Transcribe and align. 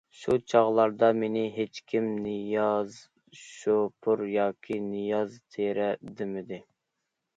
شۇ 0.19 0.35
چاغلاردا 0.51 1.09
مېنى 1.23 1.43
ھېچكىم‹‹ 1.57 2.07
نىياز 2.23 2.97
شوپۇر›› 3.41 4.27
ياكى‹‹ 4.37 4.81
نىياز 4.87 5.37
تېرە›› 5.57 5.91
دېمىدى. 6.23 6.61